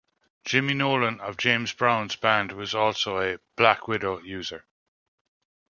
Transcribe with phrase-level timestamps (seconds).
[0.43, 4.65] Jimmy Nolen of James Brown's band was also a "Black Widow" user.